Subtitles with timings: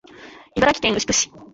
[0.57, 1.31] 茨城県牛久市